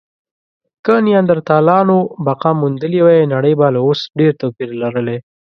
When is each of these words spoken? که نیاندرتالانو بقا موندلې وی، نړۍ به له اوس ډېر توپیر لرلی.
که 0.85 0.93
نیاندرتالانو 1.05 1.97
بقا 2.25 2.51
موندلې 2.59 2.99
وی، 3.05 3.21
نړۍ 3.33 3.53
به 3.59 3.67
له 3.75 3.79
اوس 3.85 3.99
ډېر 4.19 4.31
توپیر 4.41 4.69
لرلی. 4.81 5.17